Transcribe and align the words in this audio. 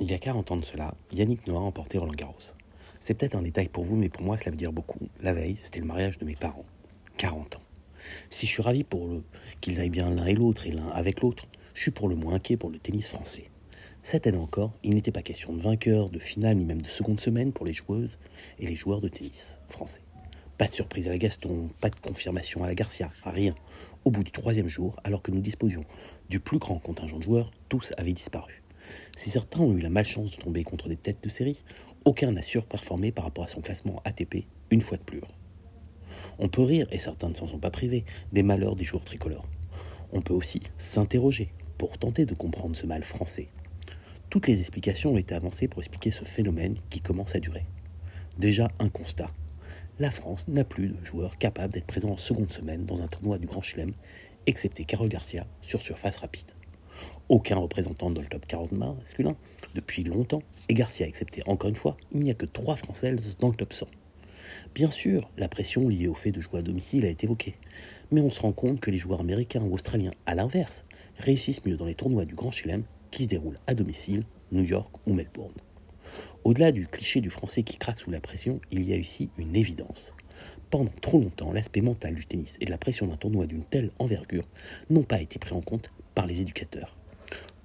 Il 0.00 0.08
y 0.08 0.14
a 0.14 0.18
40 0.18 0.52
ans 0.52 0.56
de 0.56 0.64
cela, 0.64 0.94
Yannick 1.10 1.44
Noah 1.48 1.58
a 1.58 1.62
emporté 1.62 1.98
Roland 1.98 2.12
Garros. 2.12 2.54
C'est 3.00 3.14
peut-être 3.14 3.34
un 3.34 3.42
détail 3.42 3.68
pour 3.68 3.82
vous, 3.82 3.96
mais 3.96 4.08
pour 4.08 4.22
moi, 4.22 4.36
cela 4.36 4.52
veut 4.52 4.56
dire 4.56 4.72
beaucoup. 4.72 5.08
La 5.20 5.32
veille, 5.32 5.56
c'était 5.60 5.80
le 5.80 5.86
mariage 5.86 6.18
de 6.18 6.24
mes 6.24 6.36
parents. 6.36 6.64
40 7.16 7.56
ans. 7.56 7.62
Si 8.30 8.46
je 8.46 8.52
suis 8.52 8.62
ravi 8.62 8.84
pour 8.84 9.08
qu'ils 9.60 9.80
aillent 9.80 9.90
bien 9.90 10.08
l'un 10.08 10.26
et 10.26 10.34
l'autre 10.34 10.68
et 10.68 10.70
l'un 10.70 10.86
avec 10.90 11.20
l'autre, 11.20 11.48
je 11.74 11.82
suis 11.82 11.90
pour 11.90 12.08
le 12.08 12.14
moins 12.14 12.34
inquiet 12.34 12.56
pour 12.56 12.70
le 12.70 12.78
tennis 12.78 13.08
français. 13.08 13.50
Cette 14.00 14.28
année 14.28 14.38
encore, 14.38 14.72
il 14.84 14.94
n'était 14.94 15.10
pas 15.10 15.22
question 15.22 15.52
de 15.52 15.60
vainqueur, 15.60 16.10
de 16.10 16.20
finale, 16.20 16.58
ni 16.58 16.64
même 16.64 16.80
de 16.80 16.86
seconde 16.86 17.18
semaine 17.18 17.52
pour 17.52 17.66
les 17.66 17.74
joueuses 17.74 18.18
et 18.60 18.68
les 18.68 18.76
joueurs 18.76 19.00
de 19.00 19.08
tennis 19.08 19.58
français. 19.68 20.02
Pas 20.58 20.68
de 20.68 20.72
surprise 20.72 21.08
à 21.08 21.10
la 21.10 21.18
Gaston, 21.18 21.70
pas 21.80 21.90
de 21.90 21.96
confirmation 21.96 22.62
à 22.62 22.68
la 22.68 22.76
Garcia, 22.76 23.10
rien. 23.24 23.56
Au 24.04 24.12
bout 24.12 24.22
du 24.22 24.30
troisième 24.30 24.68
jour, 24.68 24.94
alors 25.02 25.22
que 25.22 25.32
nous 25.32 25.40
disposions 25.40 25.84
du 26.28 26.38
plus 26.38 26.60
grand 26.60 26.78
contingent 26.78 27.18
de 27.18 27.24
joueurs, 27.24 27.50
tous 27.68 27.92
avaient 27.96 28.12
disparu. 28.12 28.62
Si 29.16 29.30
certains 29.30 29.60
ont 29.60 29.76
eu 29.76 29.80
la 29.80 29.90
malchance 29.90 30.32
de 30.32 30.42
tomber 30.42 30.64
contre 30.64 30.88
des 30.88 30.96
têtes 30.96 31.22
de 31.22 31.28
série, 31.28 31.58
aucun 32.04 32.32
n'a 32.32 32.42
surperformé 32.42 33.12
par 33.12 33.24
rapport 33.24 33.44
à 33.44 33.48
son 33.48 33.60
classement 33.60 34.00
ATP 34.04 34.46
une 34.70 34.80
fois 34.80 34.98
de 34.98 35.02
plus. 35.02 35.20
On 36.38 36.48
peut 36.48 36.62
rire, 36.62 36.86
et 36.90 36.98
certains 36.98 37.28
ne 37.28 37.34
s'en 37.34 37.46
sont 37.46 37.58
pas 37.58 37.70
privés, 37.70 38.04
des 38.32 38.42
malheurs 38.42 38.76
des 38.76 38.84
joueurs 38.84 39.04
tricolores. 39.04 39.48
On 40.12 40.22
peut 40.22 40.34
aussi 40.34 40.60
s'interroger 40.76 41.52
pour 41.76 41.98
tenter 41.98 42.26
de 42.26 42.34
comprendre 42.34 42.76
ce 42.76 42.86
mal 42.86 43.02
français. 43.02 43.48
Toutes 44.30 44.46
les 44.46 44.60
explications 44.60 45.12
ont 45.14 45.18
été 45.18 45.34
avancées 45.34 45.68
pour 45.68 45.80
expliquer 45.80 46.10
ce 46.10 46.24
phénomène 46.24 46.76
qui 46.90 47.00
commence 47.00 47.34
à 47.34 47.40
durer. 47.40 47.64
Déjà 48.38 48.70
un 48.78 48.88
constat. 48.88 49.30
La 49.98 50.10
France 50.10 50.48
n'a 50.48 50.64
plus 50.64 50.88
de 50.88 51.04
joueurs 51.04 51.38
capables 51.38 51.72
d'être 51.72 51.86
présents 51.86 52.10
en 52.10 52.16
seconde 52.16 52.50
semaine 52.50 52.86
dans 52.86 53.02
un 53.02 53.08
tournoi 53.08 53.38
du 53.38 53.46
Grand 53.46 53.62
Chelem, 53.62 53.94
excepté 54.46 54.84
Carole 54.84 55.08
Garcia 55.08 55.46
sur 55.60 55.80
surface 55.80 56.18
rapide 56.18 56.52
aucun 57.28 57.56
représentant 57.56 58.10
dans 58.10 58.20
le 58.20 58.26
top 58.26 58.46
40 58.46 58.72
masculin 58.72 59.36
depuis 59.74 60.04
longtemps, 60.04 60.42
et 60.68 60.74
Garcia 60.74 61.06
accepté 61.06 61.42
encore 61.46 61.70
une 61.70 61.76
fois, 61.76 61.96
il 62.12 62.20
n'y 62.20 62.30
a 62.30 62.34
que 62.34 62.46
trois 62.46 62.76
Françaises 62.76 63.36
dans 63.38 63.48
le 63.48 63.54
top 63.54 63.72
100. 63.72 63.86
Bien 64.74 64.90
sûr, 64.90 65.30
la 65.36 65.48
pression 65.48 65.88
liée 65.88 66.08
au 66.08 66.14
fait 66.14 66.32
de 66.32 66.40
jouer 66.40 66.60
à 66.60 66.62
domicile 66.62 67.04
a 67.04 67.08
été 67.08 67.26
évoquée, 67.26 67.56
mais 68.10 68.20
on 68.20 68.30
se 68.30 68.40
rend 68.40 68.52
compte 68.52 68.80
que 68.80 68.90
les 68.90 68.98
joueurs 68.98 69.20
américains 69.20 69.62
ou 69.62 69.74
australiens, 69.74 70.12
à 70.26 70.34
l'inverse, 70.34 70.84
réussissent 71.18 71.64
mieux 71.66 71.76
dans 71.76 71.86
les 71.86 71.94
tournois 71.94 72.24
du 72.24 72.34
Grand 72.34 72.50
Chelem 72.50 72.84
qui 73.10 73.24
se 73.24 73.28
déroulent 73.28 73.58
à 73.66 73.74
domicile, 73.74 74.24
New 74.52 74.64
York 74.64 74.94
ou 75.06 75.14
Melbourne. 75.14 75.54
Au-delà 76.44 76.72
du 76.72 76.86
cliché 76.86 77.20
du 77.20 77.30
français 77.30 77.62
qui 77.62 77.76
craque 77.76 78.00
sous 78.00 78.10
la 78.10 78.20
pression, 78.20 78.60
il 78.70 78.82
y 78.88 78.92
a 78.92 78.96
ici 78.96 79.30
une 79.36 79.56
évidence. 79.56 80.14
Pendant 80.70 80.92
trop 81.00 81.18
longtemps, 81.18 81.52
l'aspect 81.52 81.80
mental 81.80 82.14
du 82.14 82.26
tennis 82.26 82.56
et 82.60 82.66
de 82.66 82.70
la 82.70 82.78
pression 82.78 83.06
d'un 83.06 83.16
tournoi 83.16 83.46
d'une 83.46 83.64
telle 83.64 83.90
envergure 83.98 84.46
n'ont 84.90 85.02
pas 85.02 85.20
été 85.20 85.38
pris 85.38 85.54
en 85.54 85.60
compte 85.60 85.90
les 86.26 86.40
éducateurs. 86.40 86.96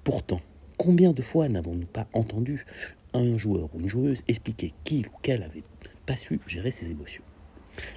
Pourtant, 0.02 0.40
combien 0.76 1.12
de 1.12 1.22
fois 1.22 1.48
n'avons-nous 1.48 1.86
pas 1.86 2.06
entendu 2.12 2.64
un 3.12 3.36
joueur 3.36 3.68
ou 3.74 3.80
une 3.80 3.88
joueuse 3.88 4.22
expliquer 4.28 4.72
qu'il 4.84 5.06
ou 5.08 5.18
qu'elle 5.22 5.42
avait 5.42 5.64
pas 6.06 6.16
su 6.16 6.40
gérer 6.46 6.70
ses 6.70 6.90
émotions? 6.90 7.24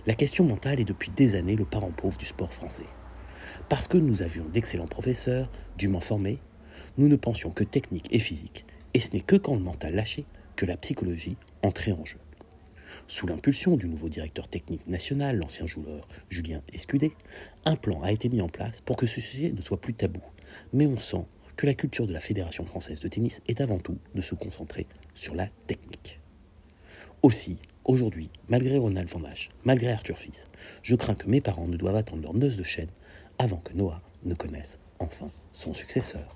La 0.06 0.14
question 0.14 0.44
mentale 0.44 0.80
est 0.80 0.86
depuis 0.86 1.12
des 1.12 1.36
années 1.36 1.56
le 1.56 1.66
parent 1.66 1.92
pauvre 1.92 2.18
du 2.18 2.26
sport 2.26 2.54
français. 2.54 2.88
Parce 3.70 3.88
que 3.88 3.98
nous 3.98 4.22
avions 4.22 4.46
d'excellents 4.46 4.88
professeurs, 4.88 5.52
dûment 5.78 6.02
formés, 6.02 6.40
nous 6.98 7.08
ne 7.08 7.16
pensions 7.16 7.52
que 7.52 7.64
technique 7.64 8.08
et 8.12 8.20
physique, 8.20 8.66
et 8.94 9.00
ce 9.00 9.12
n'est 9.12 9.22
que 9.22 9.36
quand 9.36 9.56
le 9.56 9.62
mental 9.62 9.94
lâchait 9.94 10.26
que 10.56 10.66
la 10.66 10.78
psychologie 10.78 11.38
entrait 11.62 11.92
en 11.92 12.06
jeu. 12.06 12.18
Sous 13.10 13.26
l'impulsion 13.26 13.78
du 13.78 13.88
nouveau 13.88 14.10
directeur 14.10 14.50
technique 14.50 14.86
national, 14.86 15.38
l'ancien 15.38 15.66
joueur 15.66 16.06
Julien 16.30 16.62
Escudé, 16.74 17.14
un 17.64 17.78
plan 17.78 18.02
a 18.04 18.12
été 18.12 18.28
mis 18.28 18.42
en 18.42 18.50
place 18.50 18.82
pour 18.82 18.98
que 18.98 19.08
ce 19.08 19.22
sujet 19.22 19.50
ne 19.50 19.62
soit 19.62 19.80
plus 19.80 19.94
tabou. 19.94 20.20
Mais 20.74 20.88
on 20.88 21.00
sent 21.00 21.24
que 21.56 21.66
la 21.66 21.74
culture 21.74 22.06
de 22.06 22.12
la 22.12 22.20
Fédération 22.20 22.66
française 22.66 23.00
de 23.00 23.08
tennis 23.08 23.42
est 23.48 23.62
avant 23.62 23.80
tout 23.80 23.98
de 24.14 24.22
se 24.22 24.36
concentrer 24.36 24.88
sur 25.14 25.36
la 25.36 25.48
technique. 25.68 26.20
Aussi, 27.24 27.58
aujourd'hui, 27.86 28.30
malgré 28.50 28.78
Ronald 28.78 29.08
Van 29.08 29.24
Hache, 29.24 29.50
malgré 29.64 29.90
Arthur 29.90 30.18
Fils, 30.18 30.44
je 30.84 30.96
crains 30.96 31.16
que 31.16 31.30
mes 31.30 31.40
parents 31.40 31.68
ne 31.68 31.78
doivent 31.78 31.96
attendre 31.96 32.24
leur 32.24 32.34
noce 32.34 32.58
de 32.58 32.64
chaîne 32.64 32.92
avant 33.40 33.58
que 33.58 33.74
Noah 33.74 34.02
ne 34.26 34.34
connaisse 34.34 34.80
enfin 35.00 35.32
son 35.54 35.74
successeur. 35.74 36.36